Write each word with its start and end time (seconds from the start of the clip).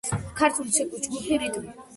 ქართული 0.39 0.73
ცეკვის 0.79 1.05
ჯფუფი, 1.05 1.41
რიტმი. 1.45 1.75